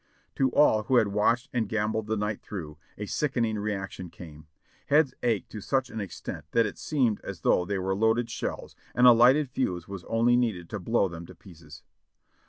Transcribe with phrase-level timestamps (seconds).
[0.33, 4.47] To all who had watched and gambled the night through, a sickening reaction came.
[4.87, 8.75] Heads ached to such an extent that it seemed as though the} were loaded shells
[8.95, 11.83] and a lighted fuse was only needed to blow them to pieces.